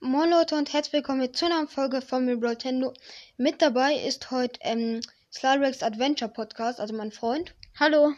[0.00, 2.94] Moin Leute und herzlich willkommen zu einer Folge von mir Nintendo.
[3.36, 5.00] Mit dabei ist heute ähm,
[5.32, 7.52] Slyrex Adventure Podcast, also mein Freund.
[7.80, 8.12] Hallo.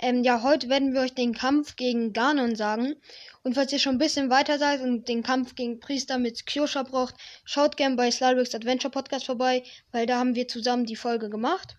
[0.00, 2.96] Ähm, ja, heute werden wir euch den Kampf gegen Ganon sagen.
[3.44, 6.82] Und falls ihr schon ein bisschen weiter seid und den Kampf gegen Priester mit Kyosha
[6.82, 9.62] braucht, schaut gerne bei Slyrex Adventure Podcast vorbei,
[9.92, 11.76] weil da haben wir zusammen die Folge gemacht.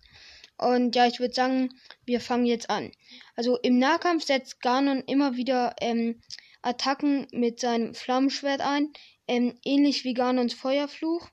[0.56, 1.74] Und ja, ich würde sagen,
[2.06, 2.90] wir fangen jetzt an.
[3.36, 6.22] Also im Nahkampf setzt Ganon immer wieder ähm,
[6.62, 8.92] Attacken mit seinem Flammenschwert ein
[9.28, 11.28] ähm, ähnlich wie Ganons Feuerfluch.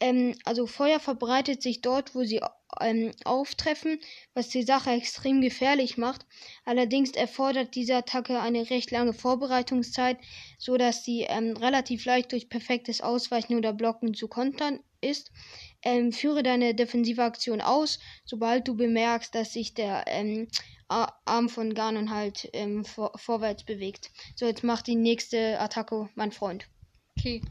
[0.00, 2.40] Ähm, also Feuer verbreitet sich dort, wo sie
[2.80, 4.00] ähm, auftreffen,
[4.34, 6.26] was die Sache extrem gefährlich macht.
[6.64, 10.18] Allerdings erfordert diese Attacke eine recht lange Vorbereitungszeit,
[10.58, 15.30] so dass sie ähm, relativ leicht durch perfektes Ausweichen oder Blocken zu kontern ist.
[15.84, 20.48] Ähm, führe deine defensive Aktion aus, sobald du bemerkst, dass sich der ähm,
[21.24, 24.10] Arm von Ganon halt ähm, vor vorwärts bewegt.
[24.36, 26.66] So, jetzt macht die nächste Attacke mein Freund.
[27.18, 27.42] Okay.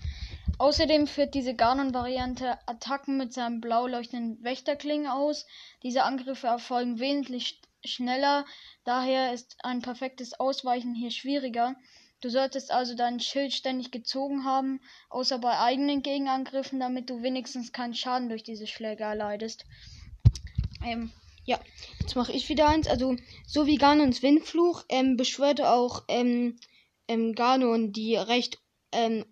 [0.58, 5.46] Außerdem führt diese Ganon-Variante Attacken mit seinem blau leuchtenden Wächterklingen aus.
[5.82, 8.46] Diese Angriffe erfolgen wesentlich schneller,
[8.84, 11.76] daher ist ein perfektes Ausweichen hier schwieriger.
[12.22, 14.80] Du solltest also dein Schild ständig gezogen haben,
[15.10, 19.66] außer bei eigenen Gegenangriffen, damit du wenigstens keinen Schaden durch diese Schläge erleidest.
[20.86, 21.12] Ähm,
[21.52, 21.60] ja,
[22.00, 22.88] jetzt mache ich wieder eins.
[22.88, 26.58] Also, so wie Ganons Windfluch ähm, beschwört auch ähm,
[27.10, 28.60] ähm, Ganon die recht
[28.94, 29.26] ähm,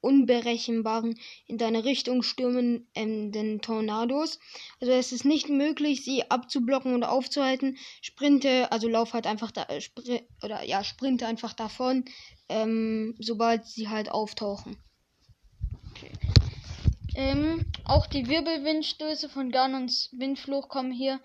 [0.00, 4.38] unberechenbaren, in deine Richtung stürmenden Tornados.
[4.80, 7.76] Also es ist nicht möglich, sie abzublocken und aufzuhalten.
[8.00, 9.80] Sprinte, also lauf halt einfach da, äh,
[10.44, 12.04] oder ja, sprinte einfach davon,
[12.48, 14.76] ähm, sobald sie halt auftauchen.
[15.90, 16.37] Okay.
[17.18, 21.18] Ähm, auch die Wirbelwindstöße von Ganons Windfluch kommen hier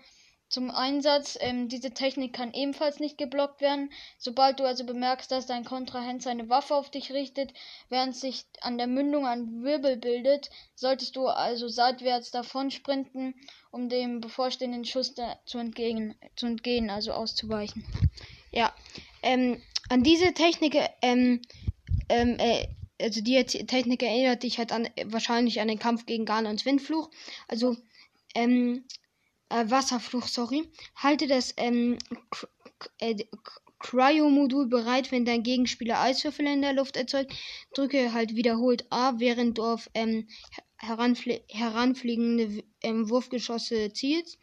[0.48, 1.38] zum Einsatz.
[1.40, 3.92] Ähm, diese Technik kann ebenfalls nicht geblockt werden.
[4.18, 7.54] Sobald du also bemerkst, dass dein Kontrahent seine Waffe auf dich richtet,
[7.90, 13.32] während sich an der Mündung ein Wirbel bildet, solltest du also seitwärts davon sprinten,
[13.70, 17.84] um dem bevorstehenden Schuss zu, entgegen, zu entgehen, also auszuweichen.
[18.50, 18.74] Ja,
[19.22, 21.40] ähm, an diese Technik, ähm,
[22.08, 22.66] ähm, äh,
[23.00, 27.10] also die Technik erinnert dich halt an, wahrscheinlich an den Kampf gegen Ganons Windfluch.
[27.48, 27.76] Also,
[28.34, 28.84] ähm,
[29.48, 30.64] äh, Wasserfluch, sorry.
[30.96, 31.98] Halte das ähm,
[32.98, 33.16] äh,
[33.78, 37.34] Cryo-Modul bereit, wenn dein Gegenspieler Eiswürfel in der Luft erzeugt.
[37.74, 40.26] Drücke halt wiederholt A, während du auf ähm,
[40.76, 44.38] heranflie heranfliegende ähm, Wurfgeschosse zielst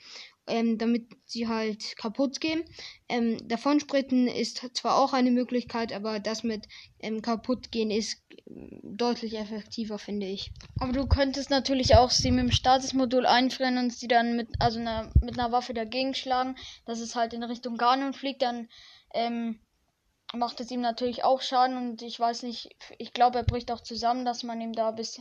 [0.52, 2.64] ähm, damit sie halt kaputt gehen.
[3.08, 6.68] Ähm, Davonsprinten ist zwar auch eine Möglichkeit, aber das mit
[7.00, 10.52] ähm, kaputt gehen ist ähm, deutlich effektiver, finde ich.
[10.78, 14.80] Aber du könntest natürlich auch sie mit dem Statusmodul einfrieren und sie dann mit, also
[14.80, 18.68] einer, mit einer Waffe dagegen schlagen, dass es halt in Richtung Ganon fliegt, dann
[19.14, 19.58] ähm,
[20.34, 23.82] macht es ihm natürlich auch Schaden und ich weiß nicht, ich glaube, er bricht auch
[23.82, 25.18] zusammen, dass man ihm da bis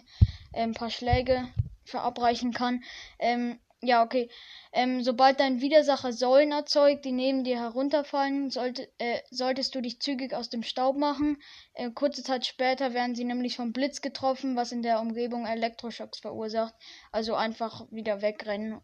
[0.53, 1.49] äh, ein paar Schläge
[1.85, 2.83] verabreichen kann.
[3.21, 4.29] Ähm, ja, okay.
[4.73, 10.01] Ähm, sobald dein Widersacher Säulen erzeugt, die neben dir herunterfallen, sollte, äh, solltest du dich
[10.01, 11.39] zügig aus dem Staub machen.
[11.73, 16.21] Äh, kurze Zeit später werden sie nämlich vom Blitz getroffen, was in der Umgebung Elektroschocks
[16.21, 16.75] verursacht.
[17.11, 18.81] Also einfach wieder wegrennen.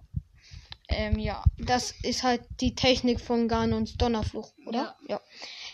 [0.88, 1.44] Ähm, ja.
[1.58, 4.96] Das ist halt die Technik von Ganons Donnerfluch, oder?
[5.08, 5.16] Ja.
[5.16, 5.20] ja.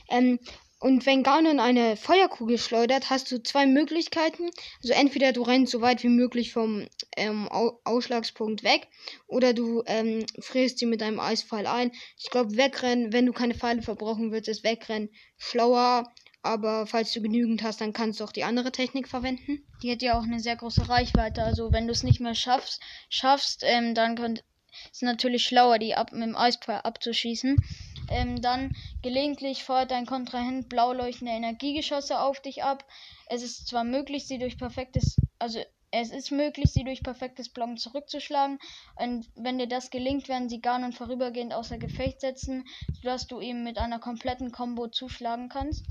[0.09, 0.41] Ähm,
[0.83, 4.51] und wenn Ganon eine Feuerkugel schleudert, hast du zwei Möglichkeiten.
[4.83, 7.49] Also entweder du rennst so weit wie möglich vom ähm,
[7.85, 8.89] Ausschlagspunkt weg
[9.29, 11.93] oder du ähm, frierst sie mit einem Eispfeil ein.
[12.19, 16.13] Ich glaube, wegrennen, wenn du keine Pfeile verbrauchen willst, ist wegrennen schlauer.
[16.43, 19.65] Aber falls du genügend hast, dann kannst du auch die andere Technik verwenden.
[19.85, 21.45] Die hat ja auch eine sehr große Reichweite.
[21.45, 24.43] Also wenn du es nicht mehr schaffst, schaffst, ähm, dann könnt,
[24.91, 27.57] ist natürlich schlauer, die ab, mit dem Eispfeil abzuschießen.
[28.09, 32.85] Ähm, dann gelegentlich feuert dein Kontrahent blau leuchtende Energiegeschosse auf dich ab.
[33.27, 35.61] Es ist zwar möglich, sie durch perfektes, also
[35.93, 38.59] es ist möglich, sie durch perfektes Blocken zurückzuschlagen.
[38.97, 42.65] Und wenn dir das gelingt, werden sie gar und vorübergehend außer Gefecht setzen,
[42.95, 45.85] sodass du ihm mit einer kompletten Combo zuschlagen kannst.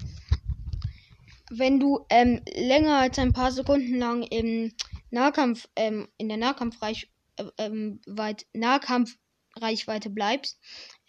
[1.52, 4.74] Wenn du ähm, länger als ein paar Sekunden lang im
[5.12, 10.60] Nahkampf, ähm, in der Nahkampfreich, äh, ähm, weit Nahkampfreichweite bleibst,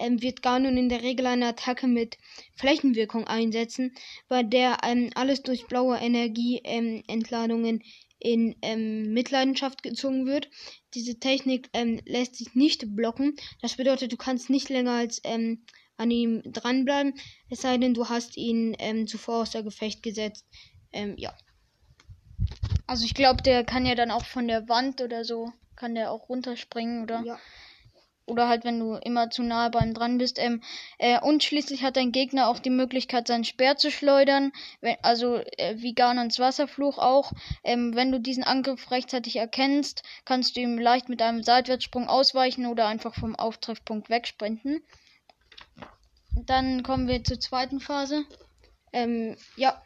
[0.02, 2.18] ähm, wird Ganon in der Regel eine Attacke mit
[2.56, 3.94] Flächenwirkung einsetzen,
[4.28, 7.82] bei der ähm, alles durch blaue Energieentladungen ähm,
[8.18, 10.48] in ähm, Mitleidenschaft gezogen wird.
[10.94, 13.36] Diese Technik ähm, lässt sich nicht blocken.
[13.60, 15.64] Das bedeutet, du kannst nicht länger als ähm,
[15.96, 17.14] an ihm dranbleiben,
[17.48, 18.74] es sei denn, du hast ihn
[19.06, 20.46] zuvor außer Gefecht gesetzt.
[21.16, 21.32] ja.
[22.86, 26.10] Also ich glaube, der kann ja dann auch von der Wand oder so, kann der
[26.10, 27.22] auch runterspringen, oder?
[27.24, 27.38] Ja.
[28.32, 30.38] Oder halt wenn du immer zu nahe beim dran bist.
[30.38, 30.62] Ähm,
[30.98, 35.36] äh, und schließlich hat dein Gegner auch die Möglichkeit, seinen Speer zu schleudern, wenn, also
[35.36, 37.32] äh, wie Ganons Wasserfluch auch.
[37.62, 42.66] Ähm, wenn du diesen Angriff rechtzeitig erkennst, kannst du ihm leicht mit einem Seitwärtssprung ausweichen
[42.66, 44.82] oder einfach vom Auftreffpunkt wegsprinten.
[46.46, 48.24] Dann kommen wir zur zweiten Phase.
[48.94, 49.82] Ähm, ja,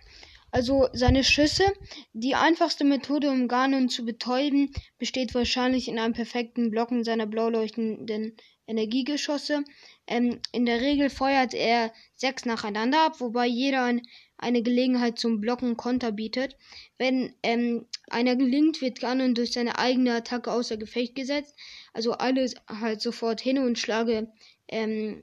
[0.57, 1.67] also seine Schüsse.
[2.15, 7.51] Die einfachste Methode, um Ganon zu betäuben, besteht wahrscheinlich in einem perfekten Blocken seiner blau
[7.51, 8.35] leuchtenden
[8.67, 9.65] Energiegeschosse.
[10.07, 14.01] Ähm, in der Regel feuert er sechs nacheinander ab, wobei jeder
[14.39, 16.57] eine Gelegenheit zum Blocken Konter bietet.
[16.97, 21.55] Wenn ähm, einer gelingt, wird Ganon durch seine eigene Attacke außer Gefecht gesetzt.
[21.93, 24.33] Also alles halt sofort hin und schlage
[24.69, 25.23] ähm,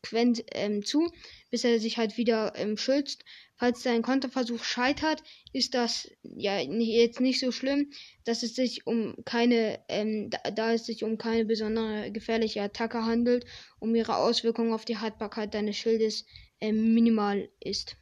[0.00, 1.10] konsequent ähm, zu,
[1.50, 3.24] bis er sich halt wieder ähm, schützt.
[3.56, 7.90] Falls dein Konterversuch scheitert, ist das ja jetzt nicht so schlimm,
[8.24, 13.04] dass es sich um keine, ähm, da, da, es sich um keine besondere gefährliche Attacke
[13.04, 13.44] handelt,
[13.78, 16.24] um ihre Auswirkungen auf die Haltbarkeit deines Schildes
[16.60, 17.96] ähm, minimal ist.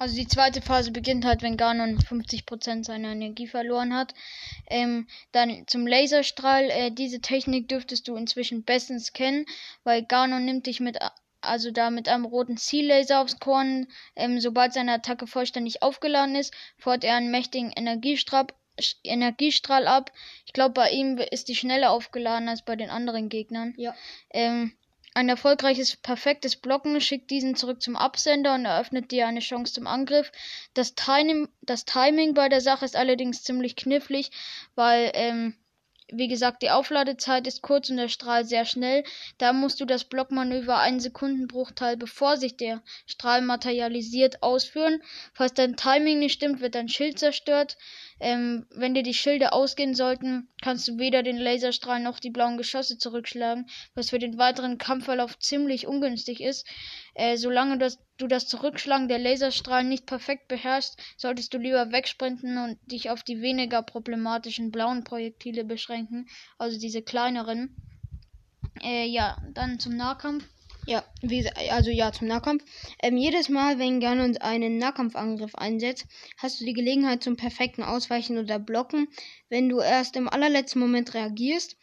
[0.00, 4.14] Also die zweite Phase beginnt halt, wenn Ganon 50% seiner Energie verloren hat.
[4.68, 6.70] Ähm, dann zum Laserstrahl.
[6.70, 9.44] Äh, diese Technik dürftest du inzwischen bestens kennen,
[9.82, 10.98] weil Ganon nimmt dich mit
[11.40, 13.88] also da mit einem roten Ziellaser aufs Korn.
[14.14, 18.46] Ähm, sobald seine Attacke vollständig aufgeladen ist, feuert er einen mächtigen Energiestrahl,
[19.02, 20.12] Energiestrahl ab.
[20.46, 23.74] Ich glaube, bei ihm ist die schneller aufgeladen als bei den anderen Gegnern.
[23.76, 23.96] Ja.
[24.30, 24.77] Ähm,
[25.18, 29.88] ein erfolgreiches, perfektes Blocken schickt diesen zurück zum Absender und eröffnet dir eine Chance zum
[29.88, 30.30] Angriff.
[30.74, 34.30] Das, Timing, das Timing bei der Sache ist allerdings ziemlich knifflig,
[34.76, 35.54] weil ähm,
[36.10, 39.02] wie gesagt, die Aufladezeit ist kurz und der Strahl sehr schnell.
[39.38, 45.02] Da musst du das Blockmanöver einen Sekundenbruchteil bevor sich der Strahl materialisiert ausführen.
[45.34, 47.76] Falls dein Timing nicht stimmt, wird dein Schild zerstört.
[48.20, 52.56] Ähm, wenn dir die Schilde ausgehen sollten, kannst du weder den Laserstrahl noch die blauen
[52.56, 56.66] Geschosse zurückschlagen, was für den weiteren Kampfverlauf ziemlich ungünstig ist.
[57.14, 62.58] Äh, solange das, du das Zurückschlagen der Laserstrahlen nicht perfekt beherrschst, solltest du lieber wegsprinten
[62.58, 66.28] und dich auf die weniger problematischen blauen Projektile beschränken,
[66.58, 67.76] also diese kleineren.
[68.82, 70.44] Äh, ja, dann zum Nahkampf.
[70.88, 72.64] Ja, wie, also ja, zum Nahkampf.
[73.02, 76.06] Ähm, jedes Mal, wenn Ganon einen Nahkampfangriff einsetzt,
[76.38, 79.06] hast du die Gelegenheit zum perfekten Ausweichen oder Blocken,
[79.50, 81.76] wenn du erst im allerletzten Moment reagierst.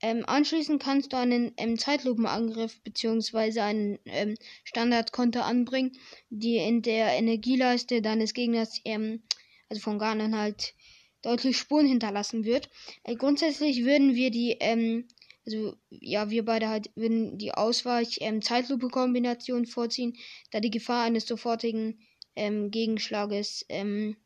[0.00, 3.58] Ähm, anschließend kannst du einen ähm, Zeitlupenangriff bzw.
[3.58, 5.98] einen ähm, Standardkonter anbringen,
[6.30, 9.24] die in der Energieleiste deines Gegners, ähm,
[9.70, 10.74] also von Ganon halt,
[11.22, 12.70] deutlich Spuren hinterlassen wird.
[13.02, 15.08] Äh, grundsätzlich würden wir die ähm,
[15.46, 20.16] also ja, wir beide halt würden die Ausweich-Zeitlupe-Kombination ähm, vorziehen,
[20.50, 22.00] da die Gefahr eines sofortigen
[22.36, 24.16] ähm, Gegenschlages ähm,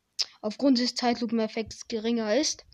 [0.41, 2.65] aufgrund des Zeitlupeneffekts geringer ist.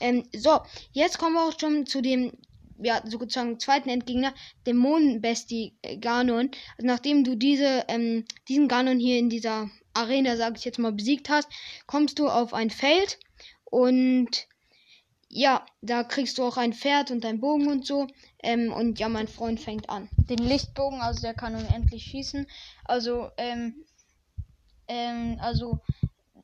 [0.00, 0.60] Ähm, so,
[0.92, 2.32] jetzt kommen wir auch schon zu dem
[2.80, 4.32] ja, sozusagen zweiten Endgegner,
[4.66, 6.50] Dämonenbestie äh, Ganon.
[6.76, 10.92] Also nachdem du diese, ähm, diesen Ganon hier in dieser Arena, sag ich jetzt mal,
[10.92, 11.48] besiegt hast,
[11.86, 13.18] kommst du auf ein Feld
[13.64, 14.46] und
[15.30, 18.06] ja, da kriegst du auch ein Pferd und ein Bogen und so.
[18.42, 20.08] Ähm, und ja, mein Freund fängt an.
[20.28, 22.46] Den Lichtbogen, also der kann unendlich schießen.
[22.84, 23.84] Also, ähm,
[24.86, 25.80] ähm, also,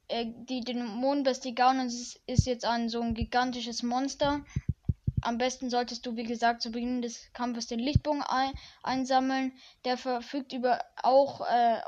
[0.08, 4.44] äh, die Dämonenbestie Gaunus ist, ist jetzt ein so ein gigantisches Monster.
[5.22, 8.52] Am besten solltest du, wie gesagt, zu Beginn des Kampfes den Lichtbogen ein
[8.82, 9.52] einsammeln.
[9.86, 11.80] Der verfügt über auch, äh,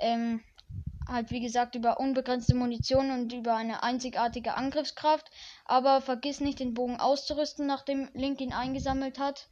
[0.00, 0.40] ähm,
[1.08, 5.30] halt wie gesagt über unbegrenzte Munition und über eine einzigartige Angriffskraft.
[5.64, 9.48] Aber vergiss nicht den Bogen auszurüsten, nachdem Link ihn eingesammelt hat.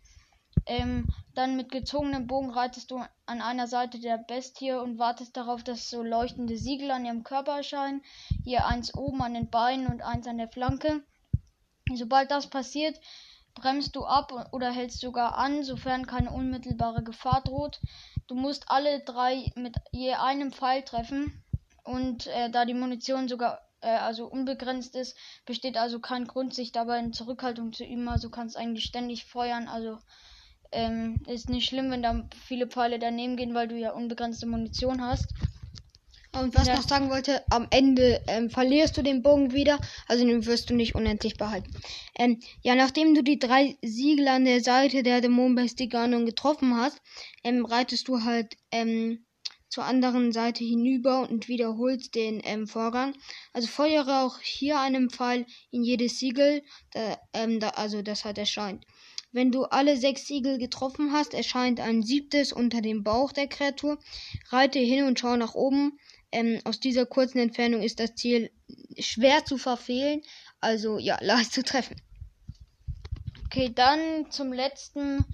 [0.67, 5.65] Ähm, dann mit gezogenem Bogen reitest du an einer Seite der Bestie und wartest darauf,
[5.65, 8.03] dass so leuchtende Siegel an ihrem Körper erscheinen.
[8.45, 11.03] Hier eins oben an den Beinen und eins an der Flanke.
[11.95, 13.01] Sobald das passiert,
[13.55, 17.81] bremst du ab oder hältst sogar an, sofern keine unmittelbare Gefahr droht.
[18.27, 21.43] Du musst alle drei mit je einem Pfeil treffen.
[21.85, 26.73] Und äh, da die Munition sogar äh, also unbegrenzt ist, besteht also kein Grund, sich
[26.73, 28.09] dabei in Zurückhaltung zu üben.
[28.09, 29.69] Also kannst eigentlich ständig feuern.
[29.69, 29.99] Also
[30.71, 35.03] ähm, ist nicht schlimm, wenn da viele Pfeile daneben gehen, weil du ja unbegrenzte Munition
[35.03, 35.35] hast.
[36.35, 36.77] Und was ja.
[36.77, 40.75] noch sagen wollte, am Ende ähm, verlierst du den Bogen wieder, also den wirst du
[40.75, 41.71] nicht unendlich behalten.
[42.19, 47.01] Ähm, ja, nachdem du die drei Siegel an der Seite der Dämonenbestiganon getroffen hast,
[47.45, 49.27] ähm, reitest du halt ähm,
[49.69, 53.15] zur anderen Seite hinüber und wiederholst den ähm, Vorgang.
[53.53, 56.63] Also feuere auch hier einen Pfeil in jedes Siegel,
[56.93, 58.87] da, ähm, da, also das hat erscheint.
[59.33, 63.99] Wenn du alle sechs Siegel getroffen hast, erscheint ein siebtes unter dem Bauch der Kreatur.
[64.51, 65.99] Reite hin und schau nach oben.
[66.33, 68.51] Ähm, aus dieser kurzen Entfernung ist das Ziel
[68.99, 70.23] schwer zu verfehlen,
[70.61, 71.97] also ja, leicht zu treffen.
[73.45, 75.27] Okay, dann zum letzten,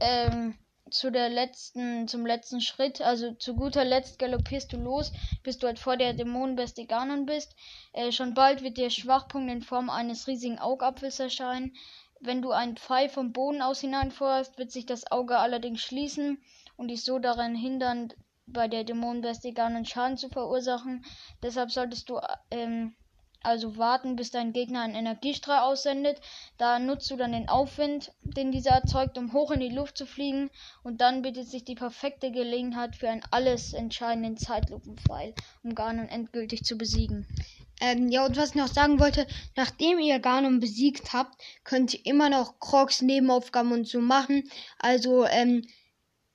[0.00, 0.58] ähm,
[0.90, 5.12] zu der letzten, zum letzten Schritt, also zu guter Letzt galoppierst du los,
[5.44, 7.54] bis du halt vor der Dämonenbeste Ganon bist.
[7.92, 11.72] Äh, schon bald wird der Schwachpunkt in Form eines riesigen Augapfels erscheinen.
[12.20, 16.42] Wenn du einen Pfeil vom Boden aus hineinfeuerst, wird sich das Auge allerdings schließen
[16.76, 18.12] und dich so daran hindern,
[18.52, 21.04] bei der Dämonenbeste Ganon Schaden zu verursachen.
[21.42, 22.94] Deshalb solltest du ähm,
[23.42, 26.20] also warten, bis dein Gegner einen Energiestrahl aussendet.
[26.58, 30.06] Da nutzt du dann den Aufwind, den dieser erzeugt, um hoch in die Luft zu
[30.06, 30.50] fliegen.
[30.82, 36.64] Und dann bietet sich die perfekte Gelegenheit für einen alles entscheidenden Zeitlupenpfeil, um Ganon endgültig
[36.64, 37.26] zu besiegen.
[37.80, 42.06] Ähm, ja, und was ich noch sagen wollte, nachdem ihr Ganon besiegt habt, könnt ihr
[42.06, 44.48] immer noch Crocs Nebenaufgaben und so machen.
[44.78, 45.66] Also, ähm,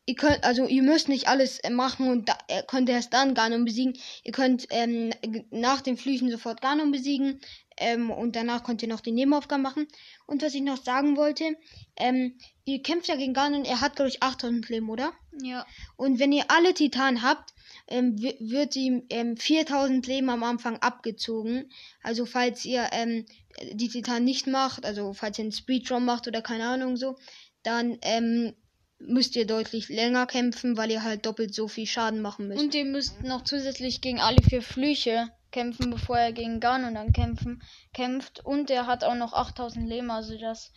[0.08, 3.36] ihr könnt, also ihr müsst nicht alles äh, machen und da, äh, könnt erst dann
[3.36, 3.94] Ganon besiegen.
[4.24, 5.12] Ihr könnt ähm,
[5.52, 7.42] nach den Flüchen sofort Ganon besiegen
[7.76, 9.88] ähm, und danach könnt ihr noch die Nebenaufgaben machen.
[10.26, 11.58] Und was ich noch sagen wollte,
[11.98, 15.12] ähm, ihr kämpft ja gegen Ganon, er hat glaube ich 8000 Leben, oder?
[15.44, 15.68] Ja.
[15.98, 17.54] Und wenn ihr alle Titanen habt,
[17.90, 21.70] ähm, wird ihm ähm, 4000 Leben am Anfang abgezogen.
[22.02, 23.26] Also falls ihr ähm,
[23.74, 27.18] die Titanen nicht macht, also falls ihr einen Speedrun macht oder keine Ahnung so,
[27.64, 28.54] dann ähm,
[29.00, 32.62] müsst ihr deutlich länger kämpfen, weil ihr halt doppelt so viel Schaden machen müsst.
[32.62, 37.14] Und ihr müsst noch zusätzlich gegen alle vier Flüche kämpfen, bevor er gegen Ganon dann
[37.14, 37.62] kämpfen,
[37.94, 38.44] kämpft.
[38.44, 40.72] Und er hat auch noch 8000 Leben, also das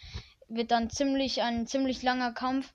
[0.48, 2.72] wird dann ziemlich ein ziemlich langer Kampf.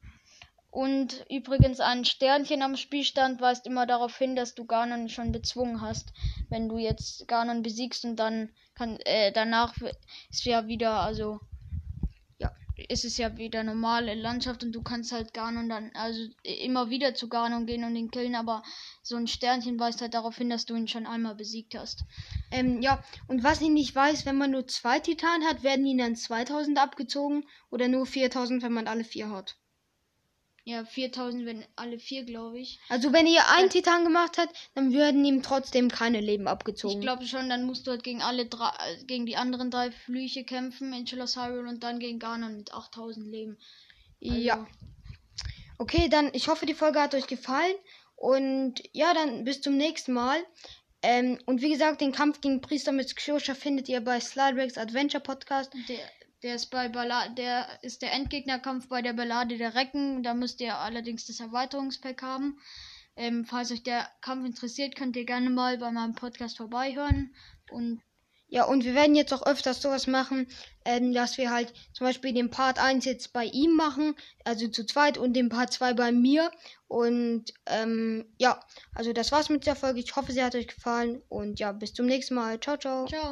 [0.72, 5.80] Und übrigens ein Sternchen am Spielstand weist immer darauf hin, dass du Ganon schon bezwungen
[5.80, 6.12] hast.
[6.50, 9.74] Wenn du jetzt Ganon besiegst und dann kann äh, danach
[10.30, 11.40] ist ja wieder also
[12.75, 17.13] ist es ja wieder normale Landschaft und du kannst halt Ganon dann, also immer wieder
[17.13, 18.63] zu Ganon gehen und ihn killen, aber
[19.01, 22.03] so ein Sternchen weist halt darauf hin, dass du ihn schon einmal besiegt hast.
[22.51, 26.00] Ähm, ja, und was ich nicht weiß, wenn man nur zwei Titanen hat, werden ihnen
[26.00, 29.55] dann 2000 abgezogen oder nur 4000, wenn man alle vier hat.
[30.67, 32.79] Ja, 4000, wenn alle vier, glaube ich.
[32.89, 33.69] Also wenn ihr einen ja.
[33.69, 36.95] Titan gemacht habt, dann würden ihm trotzdem keine Leben abgezogen.
[36.95, 39.91] Ich glaube schon, dann musst du halt gegen alle drei, äh, gegen die anderen drei
[39.91, 43.60] Flüche kämpfen in Hyrule und dann gegen Ganon mit 8000 Leben.
[44.24, 44.67] Also ja.
[45.77, 47.75] Okay, dann ich hoffe, die Folge hat euch gefallen
[48.15, 50.43] und ja, dann bis zum nächsten Mal.
[51.03, 55.22] Ähm, und wie gesagt, den Kampf gegen Priester mit Xosha findet ihr bei Sliderex Adventure
[55.22, 55.72] Podcast.
[55.88, 56.00] Der
[56.46, 60.22] der ist bei Ballade, der ist der Endgegnerkampf bei der Ballade der Recken.
[60.22, 62.60] Da müsst ihr allerdings das Erweiterungspack haben.
[63.16, 67.34] Ähm, falls euch der Kampf interessiert, könnt ihr gerne mal bei meinem Podcast vorbeihören.
[67.72, 68.00] Und
[68.48, 70.48] ja, und wir werden jetzt auch öfters sowas machen,
[70.86, 74.86] ähm, dass wir halt zum Beispiel den Part 1 jetzt bei ihm machen, also zu
[74.86, 76.52] zweit, und den Part 2 bei mir.
[76.88, 78.60] Und ähm, ja,
[78.94, 80.00] also das war's mit der Folge.
[80.00, 81.24] Ich hoffe, sie hat euch gefallen.
[81.28, 82.60] Und ja, bis zum nächsten Mal.
[82.60, 83.08] Ciao, ciao.
[83.08, 83.24] Ciao.